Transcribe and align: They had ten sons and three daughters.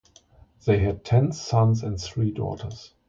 They 0.65 0.79
had 0.79 1.05
ten 1.05 1.31
sons 1.31 1.83
and 1.83 2.01
three 2.01 2.31
daughters. 2.31 2.95